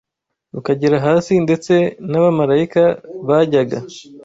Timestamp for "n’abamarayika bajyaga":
2.09-3.77